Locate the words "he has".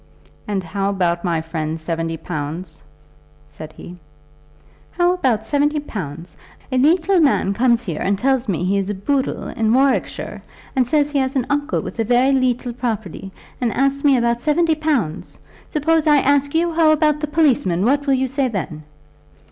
11.11-11.35